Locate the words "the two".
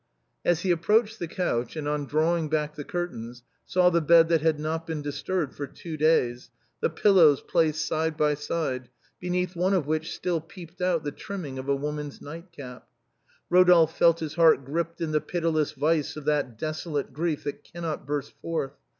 6.79-6.95